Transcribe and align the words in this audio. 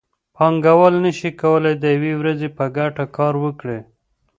پانګوال 0.35 0.95
نشي 1.05 1.31
کولی 1.41 1.73
د 1.77 1.83
یوې 1.95 2.13
ورځې 2.21 2.47
په 2.57 2.65
ګټه 2.77 3.03
کار 3.17 3.33
وکړي 3.43 3.79